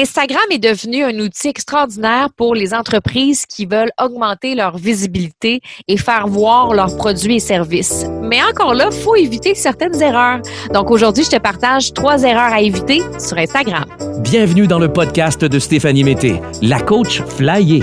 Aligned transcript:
Instagram 0.00 0.44
est 0.52 0.60
devenu 0.60 1.02
un 1.02 1.18
outil 1.18 1.48
extraordinaire 1.48 2.28
pour 2.36 2.54
les 2.54 2.72
entreprises 2.72 3.46
qui 3.46 3.66
veulent 3.66 3.90
augmenter 4.00 4.54
leur 4.54 4.76
visibilité 4.78 5.60
et 5.88 5.96
faire 5.96 6.28
voir 6.28 6.72
leurs 6.72 6.96
produits 6.96 7.36
et 7.36 7.40
services. 7.40 8.06
Mais 8.22 8.38
encore 8.40 8.74
là, 8.74 8.92
faut 8.92 9.16
éviter 9.16 9.56
certaines 9.56 10.00
erreurs. 10.00 10.40
Donc 10.72 10.92
aujourd'hui, 10.92 11.24
je 11.24 11.30
te 11.30 11.38
partage 11.38 11.92
trois 11.94 12.22
erreurs 12.22 12.52
à 12.52 12.60
éviter 12.60 13.02
sur 13.18 13.38
Instagram. 13.38 13.86
Bienvenue 14.20 14.68
dans 14.68 14.78
le 14.78 14.92
podcast 14.92 15.44
de 15.44 15.58
Stéphanie 15.58 16.04
Mété, 16.04 16.40
la 16.62 16.78
coach 16.78 17.20
flyée 17.22 17.82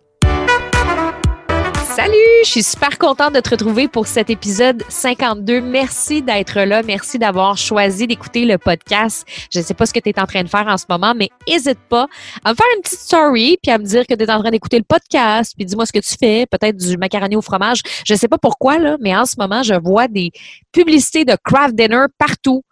Salut, 1.95 2.15
je 2.45 2.49
suis 2.49 2.63
super 2.63 2.97
contente 2.97 3.35
de 3.35 3.41
te 3.41 3.49
retrouver 3.49 3.89
pour 3.89 4.07
cet 4.07 4.29
épisode 4.29 4.81
52. 4.87 5.59
Merci 5.59 6.21
d'être 6.21 6.61
là. 6.61 6.83
Merci 6.83 7.19
d'avoir 7.19 7.57
choisi 7.57 8.07
d'écouter 8.07 8.45
le 8.45 8.57
podcast. 8.57 9.27
Je 9.51 9.59
ne 9.59 9.63
sais 9.63 9.73
pas 9.73 9.85
ce 9.85 9.93
que 9.93 9.99
tu 9.99 10.09
es 10.09 10.19
en 10.19 10.25
train 10.25 10.43
de 10.43 10.47
faire 10.47 10.67
en 10.67 10.77
ce 10.77 10.85
moment, 10.87 11.13
mais 11.13 11.29
n'hésite 11.49 11.79
pas 11.89 12.07
à 12.45 12.51
me 12.51 12.55
faire 12.55 12.65
une 12.77 12.81
petite 12.81 12.99
story 12.99 13.57
puis 13.61 13.73
à 13.73 13.77
me 13.77 13.83
dire 13.83 14.07
que 14.07 14.13
tu 14.13 14.23
es 14.23 14.31
en 14.31 14.39
train 14.39 14.51
d'écouter 14.51 14.77
le 14.77 14.85
podcast 14.87 15.53
puis 15.57 15.65
dis-moi 15.65 15.85
ce 15.85 15.91
que 15.91 15.99
tu 15.99 16.15
fais, 16.17 16.45
peut-être 16.45 16.77
du 16.77 16.97
macaroni 16.97 17.35
au 17.35 17.41
fromage. 17.41 17.81
Je 18.05 18.13
ne 18.13 18.17
sais 18.17 18.29
pas 18.29 18.37
pourquoi, 18.37 18.79
là, 18.79 18.95
mais 19.01 19.13
en 19.13 19.25
ce 19.25 19.35
moment, 19.37 19.61
je 19.61 19.73
vois 19.73 20.07
des 20.07 20.31
publicités 20.71 21.25
de 21.25 21.35
craft 21.43 21.75
dinner 21.75 22.05
partout 22.17 22.63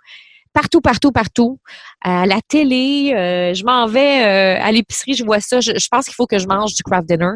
partout, 0.53 0.81
partout, 0.81 1.11
partout. 1.11 1.59
À 2.01 2.25
la 2.25 2.39
télé, 2.41 3.13
euh, 3.15 3.53
je 3.53 3.63
m'en 3.63 3.87
vais 3.87 4.23
euh, 4.23 4.63
à 4.63 4.71
l'épicerie, 4.71 5.13
je 5.13 5.23
vois 5.23 5.39
ça. 5.39 5.59
Je, 5.59 5.71
pense 5.89 6.05
qu'il 6.05 6.13
faut 6.13 6.27
que 6.27 6.39
je 6.39 6.47
mange 6.47 6.73
du 6.73 6.83
craft 6.83 7.07
dinner. 7.07 7.31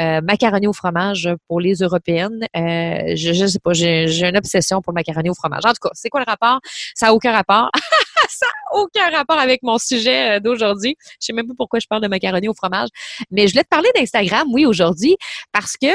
Euh, 0.00 0.20
macaroni 0.22 0.66
au 0.66 0.72
fromage 0.72 1.28
pour 1.48 1.60
les 1.60 1.74
Européennes. 1.76 2.46
je 2.54 3.42
ne 3.42 3.46
sais 3.46 3.58
pas, 3.58 3.72
j'ai 3.72 4.24
une 4.24 4.36
obsession 4.36 4.80
pour 4.80 4.92
le 4.92 4.96
macaroni 4.96 5.30
au 5.30 5.34
fromage. 5.34 5.64
En 5.64 5.72
tout 5.72 5.80
cas, 5.82 5.90
c'est 5.94 6.08
quoi 6.08 6.20
le 6.20 6.30
rapport? 6.30 6.60
Ça 6.94 7.06
n'a 7.06 7.14
aucun 7.14 7.32
rapport. 7.32 7.70
ça 8.28 8.46
n'a 8.46 8.80
aucun 8.80 9.10
rapport 9.10 9.38
avec 9.38 9.62
mon 9.62 9.78
sujet 9.78 10.40
d'aujourd'hui. 10.40 10.96
Je 11.20 11.26
sais 11.26 11.32
même 11.32 11.46
pas 11.46 11.54
pourquoi 11.56 11.78
je 11.80 11.86
parle 11.86 12.02
de 12.02 12.08
macaroni 12.08 12.48
au 12.48 12.54
fromage. 12.54 12.88
Mais 13.30 13.46
je 13.46 13.52
voulais 13.52 13.64
te 13.64 13.68
parler 13.68 13.90
d'Instagram, 13.94 14.48
oui, 14.52 14.66
aujourd'hui, 14.66 15.16
parce 15.52 15.76
que 15.76 15.88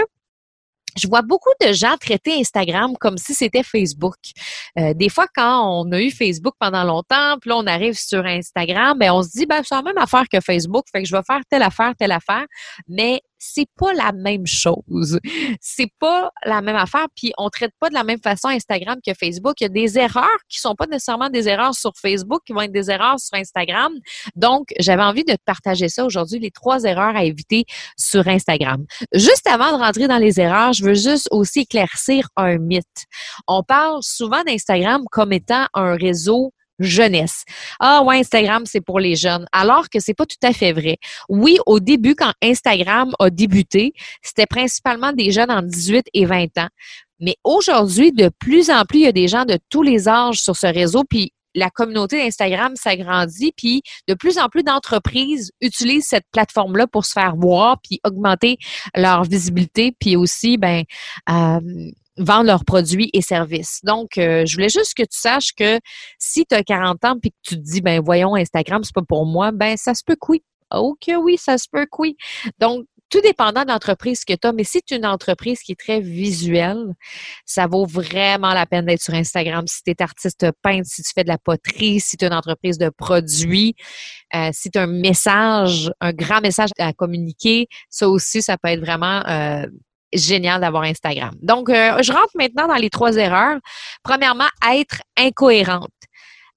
je 0.98 1.08
vois 1.08 1.22
beaucoup 1.22 1.52
de 1.62 1.72
gens 1.74 1.96
traiter 1.98 2.34
Instagram 2.40 2.94
comme 3.00 3.18
si 3.18 3.34
c'était 3.34 3.64
Facebook. 3.64 4.16
Euh, 4.78 4.94
des 4.94 5.10
fois, 5.10 5.28
quand 5.34 5.84
on 5.84 5.92
a 5.92 6.02
eu 6.02 6.12
Facebook 6.12 6.54
pendant 6.60 6.84
longtemps, 6.84 7.38
puis 7.40 7.50
là, 7.50 7.58
on 7.58 7.68
arrive 7.68 7.98
sur 7.98 8.26
Instagram, 8.26 8.98
ben 8.98 9.12
on 9.12 9.24
se 9.24 9.32
dit, 9.32 9.46
ben, 9.46 9.62
c'est 9.64 9.76
la 9.76 9.82
même 9.82 9.98
affaire 9.98 10.26
que 10.32 10.40
Facebook, 10.40 10.86
fait 10.92 11.04
que 11.04 11.08
je 11.08 11.16
vais 11.16 11.24
faire 11.26 11.42
telle 11.50 11.64
affaire, 11.64 11.94
telle 11.98 12.12
affaire. 12.12 12.46
Mais 12.88 13.22
c'est 13.40 13.68
pas 13.78 13.94
la 13.94 14.12
même 14.12 14.46
chose. 14.46 15.20
C'est 15.62 15.92
pas 16.00 16.32
la 16.46 16.62
même 16.62 16.76
affaire. 16.76 17.08
Puis 17.16 17.32
on 17.38 17.50
traite 17.50 17.72
pas 17.80 17.90
de 17.90 17.94
la 17.94 18.04
même 18.04 18.20
façon 18.22 18.50
Instagram 18.50 19.00
que 19.06 19.14
Facebook. 19.14 19.56
Il 19.62 19.64
y 19.64 19.66
a 19.66 19.70
des 19.70 19.98
erreurs 19.98 20.28
qui 20.50 20.60
sont 20.60 20.76
pas 20.76 20.86
nécessairement 20.86 21.30
des 21.30 21.48
erreurs 21.48 21.74
sur 21.74 21.94
Facebook, 21.96 22.42
qui 22.46 22.54
vont 22.54 22.62
être 22.62 22.72
des 22.72 22.92
erreurs 22.92 23.20
sur 23.20 23.38
Instagram. 23.38 23.94
Donc, 24.36 24.68
j'avais 24.80 25.04
envie 25.04 25.24
de 25.24 25.34
te 25.34 25.44
partager 25.46 25.90
ça 25.90 26.06
aujourd'hui, 26.06 26.40
les 26.40 26.52
trois 26.52 26.84
erreurs 26.84 27.16
à 27.16 27.24
éviter 27.24 27.66
sur 27.98 28.28
Instagram. 28.28 28.86
Juste 29.14 29.48
avant 29.48 29.72
de 29.72 29.82
rentrer 29.82 30.08
dans 30.08 30.18
les 30.18 30.40
erreurs, 30.40 30.74
je 30.74 30.84
veux 30.84 30.94
juste 30.94 31.30
aussi 31.32 31.62
éclaircir 31.62 32.28
un 32.36 32.58
mythe. 32.58 33.06
On 33.48 33.64
parle 33.64 34.00
souvent 34.02 34.44
d'Instagram 34.44 35.04
comme 35.12 35.32
étant 35.32 35.66
un 35.74 35.96
réseau 35.96 36.52
jeunesse. 36.80 37.44
Ah 37.80 38.04
ouais, 38.04 38.20
Instagram, 38.20 38.64
c'est 38.66 38.82
pour 38.82 39.00
les 39.00 39.16
jeunes. 39.16 39.46
Alors 39.52 39.90
que 39.90 40.00
c'est 40.00 40.14
pas 40.14 40.26
tout 40.26 40.38
à 40.44 40.54
fait 40.54 40.74
vrai. 40.74 40.98
Oui, 41.28 41.58
au 41.66 41.80
début, 41.80 42.16
quand 42.16 42.34
Instagram 42.42 43.14
a 43.20 43.30
débuté, 43.30 43.94
c'était 44.22 44.48
principalement 44.48 45.14
des 45.14 45.32
jeunes 45.32 45.52
en 45.52 45.62
18 45.62 46.08
et 46.14 46.26
20 46.26 46.58
ans. 46.58 46.70
Mais 47.20 47.36
aujourd'hui, 47.44 48.12
de 48.12 48.30
plus 48.40 48.70
en 48.70 48.86
plus, 48.86 49.00
il 49.00 49.06
y 49.06 49.08
a 49.08 49.12
des 49.12 49.28
gens 49.28 49.46
de 49.46 49.58
tous 49.70 49.84
les 49.84 50.08
âges 50.08 50.42
sur 50.42 50.56
ce 50.56 50.68
réseau, 50.68 51.04
puis 51.04 51.34
la 51.56 51.70
communauté 51.70 52.18
d'Instagram 52.24 52.76
s'agrandit, 52.76 53.54
puis 53.56 53.82
de 54.08 54.14
plus 54.14 54.38
en 54.38 54.50
plus 54.50 54.64
d'entreprises 54.64 55.52
utilisent 55.62 56.08
cette 56.08 56.26
plateforme-là 56.32 56.88
pour 56.88 57.06
se 57.06 57.14
faire 57.14 57.36
voir, 57.36 57.78
puis 57.82 58.00
augmenter 58.06 58.58
leur 58.96 59.24
visibilité, 59.24 59.94
puis 60.00 60.16
aussi, 60.16 60.58
ben, 60.58 60.84
euh, 61.30 61.60
vendre 62.18 62.46
leurs 62.46 62.66
produits 62.66 63.10
et 63.14 63.22
services. 63.22 63.80
Donc, 63.84 64.18
euh, 64.18 64.46
je 64.46 64.56
voulais 64.56 64.70
juste 64.70 64.94
que 64.96 65.04
tu 65.04 65.18
saches 65.18 65.54
que 65.54 65.80
si 66.18 66.46
tu 66.46 66.56
as 66.56 66.64
40 66.64 67.06
ans 67.06 67.16
puis 67.20 67.32
que 67.32 67.38
tu 67.44 67.56
te 67.56 67.62
dis, 67.62 67.82
ben 67.82 68.02
voyons, 68.02 68.36
Instagram, 68.36 68.84
c'est 68.84 68.94
pas 68.94 69.04
pour 69.08 69.26
moi, 69.26 69.52
ben 69.52 69.78
ça 69.78 69.94
se 69.94 70.04
peut 70.06 70.16
que 70.16 70.32
oui. 70.32 70.44
Ok, 70.72 71.10
oui, 71.20 71.38
ça 71.38 71.58
se 71.58 71.68
peut 71.72 71.86
que 71.86 71.98
oui. 71.98 72.16
Donc, 72.60 72.86
tout 73.10 73.22
dépendant 73.22 73.64
de 73.64 73.70
l'entreprise 73.70 74.24
que 74.24 74.34
tu 74.34 74.48
as, 74.48 74.54
mais 74.54 74.64
si 74.64 74.82
tu 74.82 74.96
une 74.96 75.06
entreprise 75.06 75.62
qui 75.62 75.72
est 75.72 75.80
très 75.80 76.00
visuelle, 76.00 76.94
ça 77.46 77.68
vaut 77.68 77.86
vraiment 77.86 78.54
la 78.54 78.66
peine 78.66 78.86
d'être 78.86 79.02
sur 79.02 79.14
Instagram. 79.14 79.66
Si 79.68 79.84
tu 79.84 79.92
es 79.92 80.02
artiste 80.02 80.46
peintre, 80.62 80.88
si 80.88 81.02
tu 81.02 81.12
fais 81.14 81.24
de 81.24 81.30
la 81.30 81.38
poterie, 81.38 82.00
si 82.00 82.18
tu 82.18 82.26
une 82.26 82.34
entreprise 82.34 82.78
de 82.78 82.90
produits, 82.90 83.76
euh, 84.36 84.50
si 84.54 84.70
tu 84.70 84.78
un 84.78 84.88
message, 84.88 85.92
un 86.00 86.14
grand 86.14 86.42
message 86.42 86.70
à 86.78 86.94
communiquer, 86.94 87.68
ça 87.90 88.08
aussi, 88.08 88.42
ça 88.42 88.58
peut 88.58 88.70
être 88.70 88.82
vraiment 88.82 89.26
euh, 89.28 89.66
génial 90.14 90.62
d'avoir 90.62 90.84
Instagram. 90.84 91.32
Donc, 91.42 91.70
euh, 91.70 92.02
je 92.02 92.12
rentre 92.12 92.32
maintenant 92.36 92.68
dans 92.68 92.76
les 92.76 92.90
trois 92.90 93.16
erreurs. 93.16 93.60
Premièrement, 94.04 94.50
être 94.72 95.02
incohérente. 95.18 95.90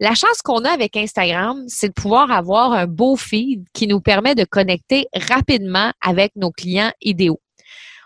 La 0.00 0.14
chance 0.14 0.42
qu'on 0.42 0.64
a 0.64 0.70
avec 0.70 0.96
Instagram, 0.96 1.62
c'est 1.68 1.88
de 1.88 1.92
pouvoir 1.92 2.32
avoir 2.32 2.72
un 2.72 2.86
beau 2.86 3.16
feed 3.16 3.64
qui 3.72 3.86
nous 3.86 4.00
permet 4.00 4.34
de 4.34 4.44
connecter 4.44 5.06
rapidement 5.14 5.92
avec 6.00 6.32
nos 6.34 6.50
clients 6.50 6.90
idéaux. 7.00 7.40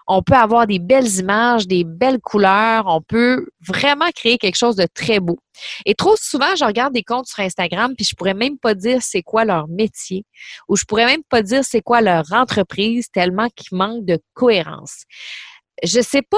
On 0.06 0.22
peut 0.22 0.34
avoir 0.34 0.67
des 0.67 0.78
belles 0.78 1.19
images, 1.19 1.67
des 1.67 1.84
belles 1.84 2.21
couleurs, 2.21 2.84
on 2.87 3.00
peut 3.00 3.49
vraiment 3.67 4.11
créer 4.15 4.39
quelque 4.39 4.56
chose 4.56 4.77
de 4.77 4.87
très 4.93 5.21
beau. 5.21 5.39
Et 5.84 5.94
trop 5.94 6.17
souvent, 6.17 6.55
je 6.56 6.65
regarde 6.65 6.93
des 6.93 7.03
comptes 7.03 7.27
sur 7.27 7.41
Instagram, 7.41 7.94
puis 7.97 8.05
je 8.05 8.15
pourrais 8.15 8.34
même 8.34 8.59
pas 8.59 8.75
dire 8.75 9.03
c'est 9.03 9.22
quoi 9.22 9.44
leur 9.44 9.69
métier, 9.69 10.25
ou 10.69 10.77
je 10.77 10.84
pourrais 10.84 11.06
même 11.06 11.25
pas 11.28 11.43
dire 11.43 11.65
c'est 11.65 11.83
quoi 11.83 12.00
leur 12.00 12.33
entreprise, 12.33 13.09
tellement 13.11 13.49
qu'il 13.55 13.77
manque 13.77 14.05
de 14.05 14.19
cohérence. 14.34 15.05
Je 15.83 16.00
sais 16.00 16.23
pas 16.23 16.37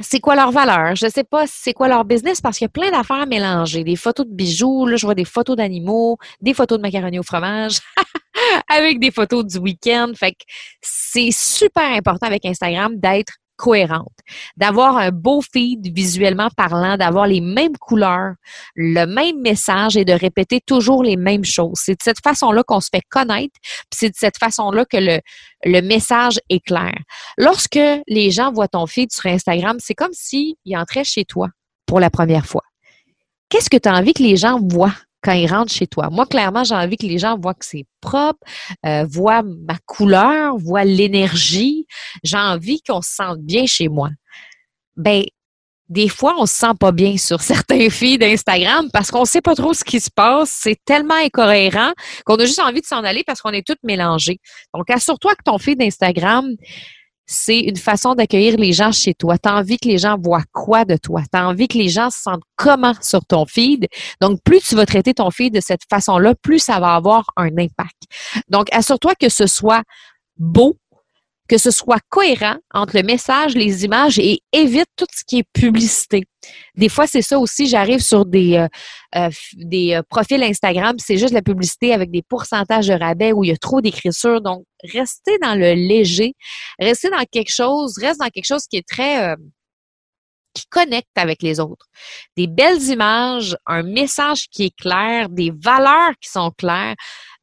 c'est 0.00 0.18
quoi 0.18 0.34
leur 0.34 0.50
valeur, 0.50 0.96
je 0.96 1.06
sais 1.06 1.22
pas 1.24 1.46
c'est 1.46 1.72
quoi 1.72 1.88
leur 1.88 2.04
business 2.04 2.40
parce 2.40 2.58
qu'il 2.58 2.64
y 2.64 2.66
a 2.66 2.68
plein 2.68 2.90
d'affaires 2.90 3.26
mélangées, 3.26 3.84
des 3.84 3.96
photos 3.96 4.26
de 4.26 4.32
bijoux, 4.32 4.86
là 4.86 4.96
je 4.96 5.06
vois 5.06 5.14
des 5.14 5.24
photos 5.24 5.56
d'animaux, 5.56 6.18
des 6.40 6.54
photos 6.54 6.78
de 6.78 6.82
macaroni 6.82 7.18
au 7.18 7.22
fromage. 7.22 7.78
avec 8.68 9.00
des 9.00 9.10
photos 9.10 9.44
du 9.44 9.58
week-end. 9.58 10.12
Fait 10.16 10.32
que 10.32 10.44
c'est 10.80 11.30
super 11.30 11.90
important 11.92 12.26
avec 12.26 12.44
Instagram 12.44 12.96
d'être 12.96 13.34
cohérente, 13.56 14.12
d'avoir 14.56 14.96
un 14.96 15.10
beau 15.10 15.40
feed 15.40 15.94
visuellement 15.94 16.48
parlant, 16.56 16.96
d'avoir 16.96 17.26
les 17.26 17.40
mêmes 17.40 17.76
couleurs, 17.76 18.34
le 18.74 19.04
même 19.06 19.40
message 19.40 19.96
et 19.96 20.04
de 20.04 20.12
répéter 20.12 20.60
toujours 20.60 21.04
les 21.04 21.16
mêmes 21.16 21.44
choses. 21.44 21.76
C'est 21.76 21.92
de 21.92 22.02
cette 22.02 22.20
façon-là 22.22 22.62
qu'on 22.64 22.80
se 22.80 22.88
fait 22.92 23.02
connaître, 23.08 23.54
puis 23.62 23.98
c'est 23.98 24.10
de 24.10 24.16
cette 24.16 24.38
façon-là 24.38 24.84
que 24.84 24.96
le, 24.96 25.20
le 25.64 25.80
message 25.82 26.40
est 26.50 26.64
clair. 26.64 26.94
Lorsque 27.38 27.78
les 28.08 28.30
gens 28.30 28.52
voient 28.52 28.68
ton 28.68 28.86
feed 28.86 29.12
sur 29.12 29.26
Instagram, 29.26 29.76
c'est 29.78 29.94
comme 29.94 30.12
s'ils 30.12 30.56
entraient 30.74 31.04
chez 31.04 31.24
toi 31.24 31.48
pour 31.86 32.00
la 32.00 32.10
première 32.10 32.46
fois. 32.46 32.62
Qu'est-ce 33.48 33.70
que 33.70 33.76
tu 33.76 33.88
as 33.88 33.94
envie 33.94 34.14
que 34.14 34.22
les 34.22 34.36
gens 34.36 34.58
voient? 34.60 34.94
Quand 35.24 35.32
ils 35.32 35.50
rentrent 35.50 35.72
chez 35.72 35.86
toi. 35.86 36.10
Moi, 36.10 36.26
clairement, 36.26 36.64
j'ai 36.64 36.74
envie 36.74 36.96
que 36.96 37.06
les 37.06 37.18
gens 37.18 37.38
voient 37.38 37.54
que 37.54 37.64
c'est 37.64 37.86
propre, 38.00 38.40
euh, 38.84 39.06
voient 39.08 39.42
ma 39.42 39.78
couleur, 39.86 40.56
voient 40.58 40.84
l'énergie. 40.84 41.86
J'ai 42.22 42.36
envie 42.36 42.82
qu'on 42.82 43.00
se 43.00 43.14
sente 43.14 43.38
bien 43.38 43.64
chez 43.66 43.88
moi. 43.88 44.10
Ben, 44.96 45.24
des 45.88 46.08
fois, 46.08 46.34
on 46.38 46.46
se 46.46 46.54
sent 46.54 46.74
pas 46.78 46.92
bien 46.92 47.16
sur 47.16 47.40
certains 47.52 47.88
filles 47.88 48.18
d'Instagram 48.18 48.88
parce 48.92 49.10
qu'on 49.10 49.24
sait 49.24 49.40
pas 49.40 49.54
trop 49.54 49.72
ce 49.72 49.82
qui 49.82 49.98
se 49.98 50.10
passe. 50.14 50.50
C'est 50.62 50.78
tellement 50.84 51.14
incohérent 51.14 51.92
qu'on 52.26 52.36
a 52.36 52.44
juste 52.44 52.60
envie 52.60 52.82
de 52.82 52.86
s'en 52.86 53.02
aller 53.02 53.24
parce 53.26 53.40
qu'on 53.40 53.50
est 53.50 53.66
toutes 53.66 53.82
mélangées. 53.82 54.40
Donc, 54.74 54.90
assure-toi 54.90 55.34
que 55.34 55.42
ton 55.44 55.58
feed 55.58 55.78
d'Instagram, 55.78 56.46
c'est 57.26 57.60
une 57.60 57.76
façon 57.76 58.14
d'accueillir 58.14 58.56
les 58.56 58.72
gens 58.72 58.92
chez 58.92 59.14
toi. 59.14 59.38
Tu 59.38 59.48
as 59.48 59.56
envie 59.56 59.78
que 59.78 59.88
les 59.88 59.98
gens 59.98 60.16
voient 60.18 60.44
quoi 60.52 60.84
de 60.84 60.96
toi? 60.96 61.22
Tu 61.22 61.38
as 61.38 61.48
envie 61.48 61.68
que 61.68 61.78
les 61.78 61.88
gens 61.88 62.10
se 62.10 62.20
sentent 62.20 62.42
comment 62.56 62.94
sur 63.00 63.24
ton 63.24 63.46
feed? 63.46 63.86
Donc, 64.20 64.40
plus 64.44 64.60
tu 64.60 64.74
vas 64.74 64.86
traiter 64.86 65.14
ton 65.14 65.30
feed 65.30 65.54
de 65.54 65.60
cette 65.60 65.82
façon-là, 65.88 66.34
plus 66.34 66.58
ça 66.58 66.80
va 66.80 66.94
avoir 66.94 67.24
un 67.36 67.56
impact. 67.58 68.02
Donc, 68.48 68.66
assure-toi 68.72 69.14
que 69.14 69.28
ce 69.28 69.46
soit 69.46 69.82
beau, 70.36 70.76
que 71.48 71.58
ce 71.58 71.70
soit 71.70 72.00
cohérent 72.08 72.56
entre 72.72 72.96
le 72.96 73.02
message, 73.02 73.54
les 73.54 73.84
images 73.84 74.18
et 74.18 74.40
évite 74.52 74.88
tout 74.96 75.06
ce 75.14 75.22
qui 75.24 75.40
est 75.40 75.48
publicité. 75.52 76.24
Des 76.74 76.88
fois, 76.88 77.06
c'est 77.06 77.22
ça 77.22 77.38
aussi. 77.38 77.66
J'arrive 77.66 78.00
sur 78.00 78.24
des, 78.24 78.56
euh, 78.56 78.68
euh, 79.16 79.30
des 79.54 79.94
euh, 79.94 80.02
profils 80.08 80.42
Instagram, 80.42 80.96
c'est 80.98 81.18
juste 81.18 81.34
la 81.34 81.42
publicité 81.42 81.92
avec 81.92 82.10
des 82.10 82.22
pourcentages 82.22 82.88
de 82.88 82.94
rabais 82.94 83.32
où 83.32 83.44
il 83.44 83.48
y 83.48 83.52
a 83.52 83.56
trop 83.56 83.80
d'écriture. 83.80 84.40
Donc, 84.40 84.64
restez 84.82 85.38
dans 85.42 85.54
le 85.54 85.74
léger, 85.74 86.34
restez 86.78 87.10
dans 87.10 87.24
quelque 87.30 87.52
chose, 87.52 87.98
reste 87.98 88.20
dans 88.20 88.28
quelque 88.28 88.46
chose 88.46 88.66
qui 88.66 88.76
est 88.76 88.88
très 88.88 89.36
qui 90.54 90.66
connectent 90.70 91.18
avec 91.18 91.42
les 91.42 91.60
autres. 91.60 91.86
Des 92.36 92.46
belles 92.46 92.82
images, 92.84 93.56
un 93.66 93.82
message 93.82 94.48
qui 94.50 94.66
est 94.66 94.76
clair, 94.76 95.28
des 95.28 95.50
valeurs 95.50 96.12
qui 96.20 96.30
sont 96.30 96.52
claires. 96.52 96.94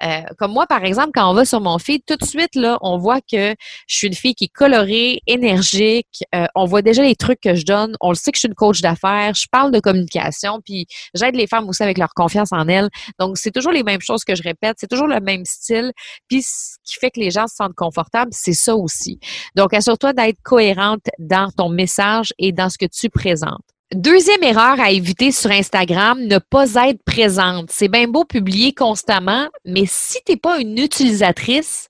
Euh, 0.04 0.22
comme 0.38 0.52
moi, 0.52 0.68
par 0.68 0.84
exemple, 0.84 1.12
quand 1.14 1.30
on 1.30 1.34
va 1.34 1.46
sur 1.46 1.62
mon 1.62 1.78
feed, 1.78 2.02
tout 2.06 2.16
de 2.16 2.26
suite, 2.26 2.56
là, 2.56 2.78
on 2.82 2.98
voit 2.98 3.22
que 3.22 3.56
je 3.88 3.96
suis 3.96 4.08
une 4.08 4.14
fille 4.14 4.36
qui 4.36 4.46
est 4.46 4.54
colorée, 4.54 5.22
énergique. 5.28 6.24
Euh, 6.36 6.46
on 6.56 6.66
voit 6.66 6.82
déjà 6.82 7.04
les 7.04 7.16
trucs 7.16 7.40
que 7.40 7.56
je 7.56 7.66
donne. 7.66 7.96
On 8.02 8.10
le 8.10 8.16
sait 8.16 8.32
que 8.32 8.38
je 8.38 8.42
suis 8.42 8.48
une 8.48 8.56
coach 8.56 8.82
d'affaires. 8.82 9.34
Je 9.36 9.48
parle 9.52 9.72
de 9.72 9.80
communication, 9.80 10.60
puis 10.64 10.88
j'aide 11.14 11.36
les 11.36 11.48
femmes 11.48 11.68
aussi 11.70 11.84
avec 11.84 11.98
leur 11.98 12.14
confiance 12.14 12.52
en 12.52 12.68
elles. 12.68 12.90
Donc, 13.20 13.38
c'est 13.38 13.52
toujours 13.52 13.72
les 13.72 13.84
mêmes 13.84 14.02
choses 14.02 14.24
que 14.24 14.36
je 14.36 14.44
répète. 14.44 14.78
C'est 14.80 14.90
toujours 14.90 15.08
le 15.08 15.20
même 15.20 15.46
style. 15.46 15.92
Puis, 16.28 16.42
ce 16.42 16.78
qui 16.84 16.96
fait 16.96 17.12
que 17.12 17.20
les 17.20 17.32
gens 17.32 17.48
se 17.48 17.56
sentent 17.56 17.76
confortables, 17.76 18.32
c'est 18.34 18.54
ça 18.54 18.76
aussi. 18.76 19.20
Donc, 19.56 19.74
assure-toi 19.74 20.14
d'être 20.14 20.42
cohérente 20.44 21.06
dans 21.20 21.50
ton 21.52 21.70
message 21.70 22.34
et 22.40 22.52
dans 22.52 22.70
ce 22.70 22.78
que 22.78 22.86
tu 22.86 23.10
présentes. 23.10 23.62
Deuxième 23.94 24.42
erreur 24.44 24.80
à 24.80 24.90
éviter 24.92 25.34
sur 25.34 25.52
Instagram, 25.52 26.22
ne 26.22 26.38
pas 26.38 26.76
être 26.88 27.04
présente. 27.04 27.72
C'est 27.72 27.90
bien 27.90 28.08
beau 28.08 28.24
publier 28.24 28.72
constamment, 28.74 29.50
mais 29.66 29.84
si 29.86 30.18
tu 30.26 30.32
n'es 30.32 30.38
pas 30.38 30.62
une 30.62 30.78
utilisatrice, 30.78 31.90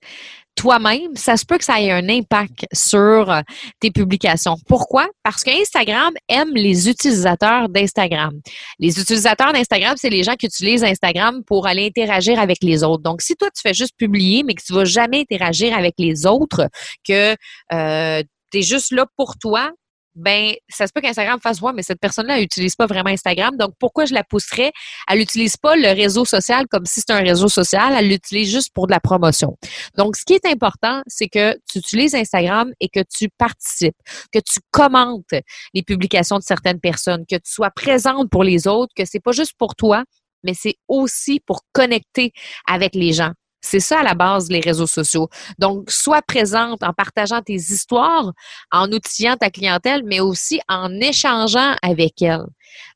toi-même, 0.56 1.14
ça 1.14 1.36
se 1.36 1.46
peut 1.46 1.58
que 1.58 1.64
ça 1.64 1.80
ait 1.80 1.92
un 1.92 2.08
impact 2.08 2.66
sur 2.72 3.32
tes 3.78 3.92
publications. 3.92 4.56
Pourquoi? 4.66 5.08
Parce 5.22 5.44
qu'Instagram 5.44 6.12
aime 6.28 6.54
les 6.54 6.88
utilisateurs 6.88 7.68
d'Instagram. 7.68 8.40
Les 8.80 8.98
utilisateurs 8.98 9.52
d'Instagram, 9.52 9.94
c'est 9.96 10.10
les 10.10 10.24
gens 10.24 10.34
qui 10.34 10.46
utilisent 10.46 10.82
Instagram 10.82 11.44
pour 11.44 11.68
aller 11.68 11.86
interagir 11.86 12.40
avec 12.40 12.58
les 12.62 12.82
autres. 12.82 13.04
Donc, 13.04 13.22
si 13.22 13.36
toi, 13.36 13.48
tu 13.54 13.62
fais 13.62 13.74
juste 13.74 13.94
publier, 13.96 14.42
mais 14.42 14.54
que 14.54 14.62
tu 14.62 14.72
vas 14.72 14.84
jamais 14.84 15.20
interagir 15.20 15.72
avec 15.72 15.94
les 15.98 16.26
autres, 16.26 16.68
que 17.06 17.36
euh, 17.72 18.22
tu 18.50 18.58
es 18.58 18.62
juste 18.62 18.90
là 18.90 19.06
pour 19.16 19.38
toi, 19.38 19.70
ben 20.14 20.52
ça 20.68 20.86
se 20.86 20.92
peut 20.92 21.00
qu'Instagram 21.00 21.40
fasse 21.40 21.60
voir, 21.60 21.72
mais 21.72 21.82
cette 21.82 22.00
personne-là 22.00 22.38
n'utilise 22.38 22.76
pas 22.76 22.86
vraiment 22.86 23.10
Instagram. 23.10 23.56
Donc, 23.56 23.72
pourquoi 23.78 24.04
je 24.04 24.14
la 24.14 24.24
pousserais? 24.24 24.72
Elle 25.08 25.18
n'utilise 25.18 25.56
pas 25.56 25.76
le 25.76 25.88
réseau 25.88 26.24
social 26.24 26.66
comme 26.68 26.84
si 26.84 27.00
c'était 27.00 27.14
un 27.14 27.22
réseau 27.22 27.48
social. 27.48 27.94
Elle 27.96 28.08
l'utilise 28.08 28.50
juste 28.50 28.70
pour 28.74 28.86
de 28.86 28.92
la 28.92 29.00
promotion. 29.00 29.56
Donc, 29.96 30.16
ce 30.16 30.24
qui 30.24 30.34
est 30.34 30.46
important, 30.46 31.02
c'est 31.06 31.28
que 31.28 31.54
tu 31.70 31.78
utilises 31.78 32.14
Instagram 32.14 32.72
et 32.80 32.88
que 32.88 33.00
tu 33.10 33.28
participes, 33.38 33.96
que 34.32 34.38
tu 34.38 34.60
commentes 34.70 35.34
les 35.74 35.82
publications 35.82 36.38
de 36.38 36.42
certaines 36.42 36.80
personnes, 36.80 37.24
que 37.28 37.36
tu 37.36 37.52
sois 37.52 37.70
présente 37.70 38.30
pour 38.30 38.44
les 38.44 38.66
autres, 38.66 38.92
que 38.94 39.04
c'est 39.04 39.20
pas 39.20 39.32
juste 39.32 39.54
pour 39.58 39.74
toi, 39.74 40.04
mais 40.44 40.54
c'est 40.54 40.76
aussi 40.88 41.40
pour 41.40 41.62
connecter 41.72 42.32
avec 42.66 42.94
les 42.94 43.12
gens. 43.12 43.32
C'est 43.62 43.80
ça 43.80 44.00
à 44.00 44.02
la 44.02 44.14
base, 44.14 44.50
les 44.50 44.60
réseaux 44.60 44.86
sociaux. 44.86 45.28
Donc, 45.58 45.90
sois 45.90 46.20
présente 46.20 46.82
en 46.82 46.92
partageant 46.92 47.40
tes 47.40 47.54
histoires, 47.54 48.32
en 48.72 48.90
outillant 48.90 49.36
ta 49.36 49.50
clientèle, 49.50 50.02
mais 50.04 50.20
aussi 50.20 50.60
en 50.68 50.92
échangeant 51.00 51.76
avec 51.80 52.20
elle. 52.22 52.44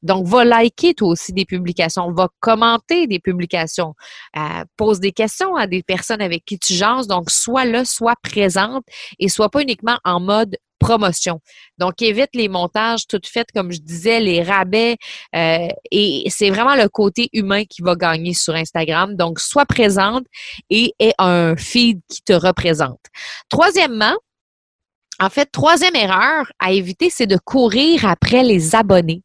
Donc, 0.03 0.27
va 0.27 0.45
liker 0.45 0.95
toi 0.95 1.09
aussi 1.09 1.33
des 1.33 1.45
publications, 1.45 2.13
va 2.13 2.29
commenter 2.41 3.07
des 3.07 3.21
publications, 3.21 3.95
euh, 4.37 4.65
pose 4.77 5.01
des 5.01 5.13
questions 5.13 5.55
à 5.55 5.67
des 5.67 5.83
personnes 5.83 6.23
avec 6.23 6.45
qui 6.45 6.59
tu 6.59 6.75
jases. 6.75 7.07
Donc, 7.07 7.31
sois 7.31 7.65
là, 7.65 7.85
sois 7.85 8.15
présente 8.23 8.85
et 9.19 9.29
sois 9.29 9.51
pas 9.51 9.63
uniquement 9.63 9.99
en 10.05 10.21
mode 10.21 10.57
promotion. 10.79 11.41
Donc, 11.79 12.03
évite 12.03 12.31
les 12.35 12.49
montages 12.49 13.07
tout 13.07 13.21
faits, 13.25 13.49
comme 13.55 13.73
je 13.73 13.81
disais, 13.81 14.21
les 14.21 14.43
rabais. 14.43 14.97
Euh, 15.35 15.69
et 15.91 16.25
c'est 16.29 16.51
vraiment 16.51 16.75
le 16.75 16.89
côté 16.89 17.29
humain 17.33 17.65
qui 17.65 17.83
va 17.83 17.95
gagner 17.95 18.35
sur 18.35 18.55
Instagram. 18.55 19.15
Donc, 19.15 19.41
sois 19.41 19.67
présente 19.67 20.25
et 20.71 20.95
aie 20.99 21.15
un 21.19 21.57
feed 21.57 22.01
qui 22.09 22.23
te 22.23 22.33
représente. 22.33 23.01
Troisièmement, 23.49 24.17
en 25.19 25.31
fait, 25.31 25.47
troisième 25.47 25.97
erreur 25.97 26.51
à 26.59 26.73
éviter, 26.73 27.09
c'est 27.11 27.27
de 27.27 27.39
courir 27.43 28.05
après 28.05 28.43
les 28.43 28.75
abonnés. 28.75 29.23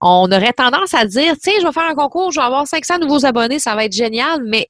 On 0.00 0.30
aurait 0.30 0.52
tendance 0.52 0.94
à 0.94 1.04
dire, 1.06 1.34
tiens, 1.42 1.54
je 1.60 1.66
vais 1.66 1.72
faire 1.72 1.90
un 1.90 1.94
concours, 1.94 2.30
je 2.30 2.38
vais 2.38 2.46
avoir 2.46 2.66
500 2.68 2.98
nouveaux 2.98 3.26
abonnés, 3.26 3.58
ça 3.58 3.74
va 3.74 3.84
être 3.84 3.92
génial, 3.92 4.42
mais 4.44 4.68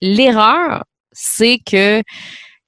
l'erreur, 0.00 0.84
c'est 1.12 1.58
que 1.58 2.02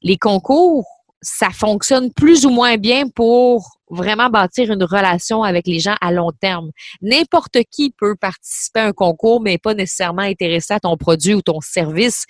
les 0.03 0.19
concours 0.19 0.87
ça 1.21 1.51
fonctionne 1.51 2.13
plus 2.13 2.47
ou 2.47 2.51
moins 2.51 2.77
bien 2.77 3.09
pour 3.09 3.79
vraiment 3.91 4.29
bâtir 4.29 4.71
une 4.71 4.85
relation 4.85 5.43
avec 5.43 5.67
les 5.67 5.81
gens 5.81 5.97
à 6.01 6.13
long 6.13 6.31
terme. 6.41 6.71
N'importe 7.01 7.59
qui 7.71 7.93
peut 7.99 8.15
participer 8.17 8.81
à 8.81 8.87
un 8.87 8.93
concours, 8.93 9.41
mais 9.41 9.59
pas 9.59 9.75
nécessairement 9.75 10.23
intéressé 10.23 10.75
à 10.75 10.81
ton 10.81 10.97
produit 10.97 11.35
ou 11.35 11.43
ton 11.43 11.61
service 11.61 12.25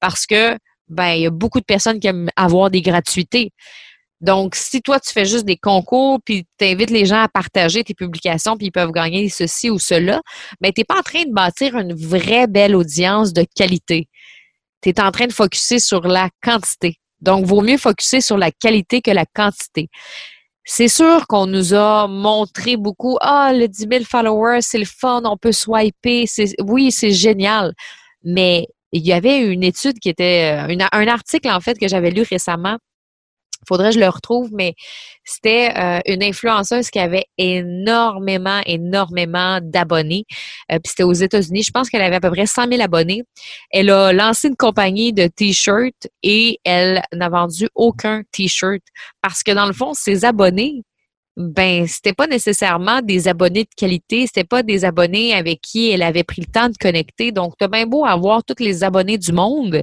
parce 0.00 0.26
que 0.26 0.56
ben 0.88 1.12
il 1.12 1.22
y 1.22 1.26
a 1.26 1.30
beaucoup 1.30 1.60
de 1.60 1.64
personnes 1.64 2.00
qui 2.00 2.08
aiment 2.08 2.30
avoir 2.36 2.70
des 2.70 2.82
gratuités. 2.82 3.52
Donc, 4.20 4.54
si 4.54 4.80
toi, 4.80 5.00
tu 5.00 5.12
fais 5.12 5.26
juste 5.26 5.44
des 5.44 5.58
concours, 5.58 6.18
puis 6.24 6.46
tu 6.58 6.64
invites 6.64 6.90
les 6.90 7.04
gens 7.04 7.22
à 7.22 7.28
partager 7.28 7.84
tes 7.84 7.92
publications, 7.92 8.56
puis 8.56 8.68
ils 8.68 8.72
peuvent 8.72 8.92
gagner 8.92 9.28
ceci 9.28 9.68
ou 9.68 9.78
cela, 9.78 10.22
mais 10.62 10.68
ben, 10.68 10.72
tu 10.72 10.80
n'es 10.80 10.84
pas 10.84 10.98
en 10.98 11.02
train 11.02 11.24
de 11.24 11.32
bâtir 11.32 11.76
une 11.76 11.94
vraie 11.94 12.46
belle 12.46 12.74
audience 12.74 13.34
de 13.34 13.44
qualité. 13.54 14.08
Tu 14.80 14.90
es 14.90 15.00
en 15.00 15.10
train 15.10 15.26
de 15.26 15.32
focuser 15.32 15.78
sur 15.78 16.06
la 16.06 16.30
quantité. 16.42 16.98
Donc, 17.24 17.46
vaut 17.46 17.62
mieux 17.62 17.78
focuser 17.78 18.20
sur 18.20 18.36
la 18.36 18.50
qualité 18.50 19.00
que 19.00 19.10
la 19.10 19.24
quantité. 19.24 19.88
C'est 20.64 20.88
sûr 20.88 21.26
qu'on 21.26 21.46
nous 21.46 21.74
a 21.74 22.06
montré 22.06 22.76
beaucoup, 22.76 23.18
ah, 23.20 23.52
le 23.52 23.66
10 23.66 23.86
000 23.90 24.04
followers, 24.04 24.60
c'est 24.60 24.78
le 24.78 24.86
fun, 24.86 25.22
on 25.24 25.36
peut 25.36 25.52
swiper, 25.52 26.24
oui, 26.62 26.90
c'est 26.90 27.10
génial. 27.10 27.74
Mais 28.22 28.66
il 28.92 29.04
y 29.06 29.12
avait 29.12 29.40
une 29.40 29.62
étude 29.62 29.98
qui 29.98 30.08
était, 30.08 30.56
euh, 30.56 30.86
un 30.92 31.08
article 31.08 31.50
en 31.50 31.60
fait 31.60 31.78
que 31.78 31.88
j'avais 31.88 32.10
lu 32.10 32.22
récemment 32.22 32.78
faudrait 33.68 33.88
que 33.90 33.94
je 33.94 34.00
le 34.00 34.08
retrouve, 34.08 34.50
mais 34.52 34.74
c'était 35.24 35.72
euh, 35.76 36.00
une 36.06 36.22
influenceuse 36.22 36.90
qui 36.90 36.98
avait 36.98 37.24
énormément, 37.38 38.60
énormément 38.66 39.60
d'abonnés. 39.62 40.24
Euh, 40.72 40.78
puis 40.78 40.90
c'était 40.90 41.02
aux 41.02 41.12
États-Unis. 41.12 41.62
Je 41.62 41.70
pense 41.70 41.90
qu'elle 41.90 42.02
avait 42.02 42.16
à 42.16 42.20
peu 42.20 42.30
près 42.30 42.46
100 42.46 42.68
000 42.68 42.82
abonnés. 42.82 43.22
Elle 43.70 43.90
a 43.90 44.12
lancé 44.12 44.48
une 44.48 44.56
compagnie 44.56 45.12
de 45.12 45.26
t-shirts 45.26 46.08
et 46.22 46.58
elle 46.64 47.02
n'a 47.12 47.28
vendu 47.28 47.68
aucun 47.74 48.22
t-shirt 48.32 48.82
parce 49.22 49.42
que 49.42 49.52
dans 49.52 49.66
le 49.66 49.72
fond, 49.72 49.94
ses 49.94 50.24
abonnés, 50.24 50.82
ben 51.36 51.86
c'était 51.86 52.12
pas 52.12 52.26
nécessairement 52.26 53.02
des 53.02 53.26
abonnés 53.26 53.64
de 53.64 53.74
qualité, 53.76 54.26
c'était 54.26 54.44
pas 54.44 54.62
des 54.62 54.84
abonnés 54.84 55.34
avec 55.34 55.60
qui 55.60 55.90
elle 55.90 56.02
avait 56.02 56.22
pris 56.22 56.42
le 56.42 56.52
temps 56.52 56.68
de 56.68 56.76
connecter. 56.76 57.32
Donc, 57.32 57.54
t'as 57.58 57.68
bien 57.68 57.86
beau 57.86 58.04
avoir 58.04 58.44
tous 58.44 58.62
les 58.62 58.84
abonnés 58.84 59.18
du 59.18 59.32
monde, 59.32 59.82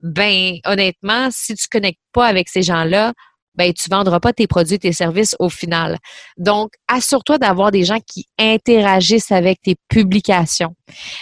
ben 0.00 0.56
honnêtement, 0.66 1.28
si 1.30 1.54
tu 1.54 1.66
connectes 1.68 2.00
pas 2.12 2.26
avec 2.26 2.48
ces 2.48 2.62
gens-là, 2.62 3.12
ben 3.54 3.72
tu 3.72 3.88
vendras 3.88 4.20
pas 4.20 4.32
tes 4.32 4.46
produits, 4.46 4.78
tes 4.78 4.92
services 4.92 5.36
au 5.38 5.48
final. 5.48 5.98
Donc, 6.36 6.72
assure-toi 6.88 7.38
d'avoir 7.38 7.70
des 7.70 7.84
gens 7.84 8.00
qui 8.00 8.26
interagissent 8.38 9.30
avec 9.30 9.60
tes 9.62 9.76
publications, 9.88 10.74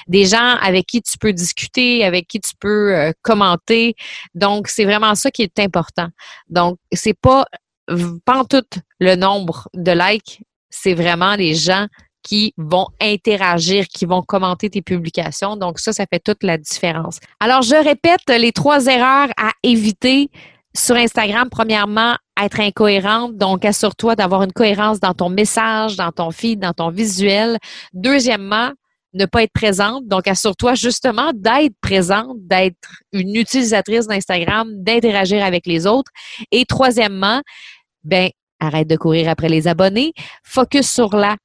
des 0.08 0.24
gens 0.24 0.56
avec 0.62 0.86
qui 0.86 1.02
tu 1.02 1.18
peux 1.18 1.32
discuter, 1.32 2.04
avec 2.04 2.26
qui 2.28 2.40
tu 2.40 2.52
peux 2.58 2.96
euh, 2.96 3.12
commenter. 3.22 3.94
Donc, 4.34 4.68
c'est 4.68 4.84
vraiment 4.84 5.14
ça 5.14 5.30
qui 5.30 5.42
est 5.42 5.58
important. 5.58 6.08
Donc, 6.48 6.78
c'est 6.92 7.18
pas 7.18 7.44
pas 8.24 8.44
tout 8.48 8.64
le 9.00 9.16
nombre 9.16 9.68
de 9.74 9.92
likes, 9.92 10.40
c'est 10.70 10.94
vraiment 10.94 11.34
les 11.34 11.54
gens 11.54 11.86
qui 12.22 12.54
vont 12.56 12.88
interagir, 13.00 13.86
qui 13.88 14.06
vont 14.06 14.22
commenter 14.22 14.70
tes 14.70 14.82
publications. 14.82 15.56
Donc 15.56 15.78
ça, 15.78 15.92
ça 15.92 16.06
fait 16.06 16.20
toute 16.20 16.42
la 16.42 16.58
différence. 16.58 17.18
Alors, 17.40 17.62
je 17.62 17.74
répète 17.74 18.20
les 18.28 18.52
trois 18.52 18.86
erreurs 18.86 19.28
à 19.36 19.50
éviter 19.62 20.30
sur 20.74 20.96
Instagram. 20.96 21.48
Premièrement, 21.50 22.16
être 22.40 22.60
incohérente. 22.60 23.36
Donc, 23.36 23.64
assure-toi 23.64 24.16
d'avoir 24.16 24.42
une 24.42 24.52
cohérence 24.52 25.00
dans 25.00 25.14
ton 25.14 25.28
message, 25.28 25.96
dans 25.96 26.12
ton 26.12 26.30
feed, 26.30 26.60
dans 26.60 26.72
ton 26.72 26.90
visuel. 26.90 27.58
Deuxièmement, 27.92 28.70
ne 29.14 29.26
pas 29.26 29.42
être 29.42 29.52
présente. 29.52 30.06
Donc, 30.06 30.26
assure-toi 30.26 30.74
justement 30.74 31.32
d'être 31.34 31.74
présente, 31.82 32.36
d'être 32.38 32.88
une 33.12 33.36
utilisatrice 33.36 34.06
d'Instagram, 34.06 34.68
d'interagir 34.82 35.44
avec 35.44 35.66
les 35.66 35.86
autres. 35.86 36.10
Et 36.50 36.64
troisièmement, 36.64 37.42
ben, 38.04 38.30
arrête 38.58 38.88
de 38.88 38.96
courir 38.96 39.28
après 39.28 39.48
les 39.48 39.68
abonnés. 39.68 40.12
Focus 40.44 40.90
sur 40.90 41.14
la 41.14 41.36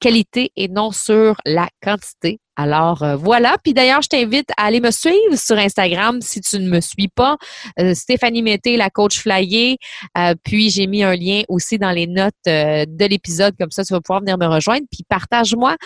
qualité 0.00 0.52
et 0.56 0.68
non 0.68 0.90
sur 0.90 1.36
la 1.44 1.68
quantité. 1.82 2.40
Alors 2.58 3.04
euh, 3.04 3.14
voilà. 3.14 3.56
Puis 3.62 3.72
d'ailleurs, 3.72 4.02
je 4.02 4.08
t'invite 4.08 4.50
à 4.56 4.64
aller 4.64 4.80
me 4.80 4.90
suivre 4.90 5.36
sur 5.36 5.56
Instagram 5.56 6.20
si 6.20 6.40
tu 6.40 6.58
ne 6.58 6.68
me 6.68 6.80
suis 6.80 7.06
pas. 7.06 7.36
Euh, 7.78 7.94
Stéphanie 7.94 8.42
Mété, 8.42 8.76
la 8.76 8.90
coach 8.90 9.20
flyer. 9.20 9.76
Euh, 10.18 10.34
puis 10.42 10.68
j'ai 10.68 10.88
mis 10.88 11.04
un 11.04 11.14
lien 11.14 11.42
aussi 11.48 11.78
dans 11.78 11.92
les 11.92 12.08
notes 12.08 12.34
de 12.44 13.06
l'épisode. 13.06 13.54
Comme 13.58 13.70
ça, 13.70 13.84
tu 13.84 13.94
vas 13.94 14.00
pouvoir 14.00 14.20
venir 14.20 14.36
me 14.38 14.46
rejoindre. 14.46 14.84
Puis 14.90 15.04
partage-moi 15.08 15.76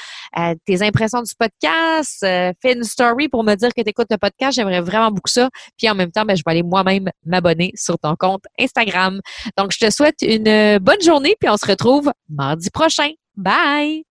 tes 0.64 0.82
impressions 0.82 1.20
du 1.20 1.32
podcast. 1.38 2.20
fais 2.20 2.72
une 2.72 2.84
story 2.84 3.28
pour 3.28 3.44
me 3.44 3.54
dire 3.54 3.68
que 3.76 3.82
tu 3.82 3.90
écoutes 3.90 4.10
le 4.10 4.16
podcast. 4.16 4.56
J'aimerais 4.56 4.80
vraiment 4.80 5.10
beaucoup 5.10 5.28
ça. 5.28 5.50
Puis 5.76 5.90
en 5.90 5.94
même 5.94 6.10
temps, 6.10 6.24
ben, 6.24 6.34
je 6.34 6.42
vais 6.46 6.52
aller 6.52 6.62
moi-même 6.62 7.10
m'abonner 7.26 7.72
sur 7.74 7.98
ton 7.98 8.16
compte 8.16 8.44
Instagram. 8.58 9.20
Donc, 9.58 9.72
je 9.72 9.86
te 9.86 9.90
souhaite 9.90 10.22
une 10.22 10.78
bonne 10.78 11.02
journée. 11.02 11.36
Puis 11.38 11.50
on 11.50 11.58
se 11.58 11.66
retrouve 11.66 12.10
mardi 12.30 12.70
prochain. 12.70 13.10
Bye! 13.36 14.04